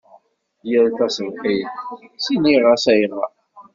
[0.69, 1.69] Yal taṣebḥit
[2.15, 3.31] ttiniɣ-as ayɣer.